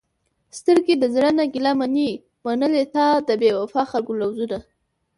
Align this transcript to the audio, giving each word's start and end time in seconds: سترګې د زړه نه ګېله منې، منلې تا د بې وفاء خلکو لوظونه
سترګې 0.57 0.95
د 0.99 1.03
زړه 1.15 1.29
نه 1.37 1.45
ګېله 1.53 1.73
منې، 1.79 2.11
منلې 2.45 2.83
تا 2.95 3.05
د 3.27 3.29
بې 3.39 3.49
وفاء 3.61 3.85
خلکو 3.91 4.13
لوظونه 4.21 4.57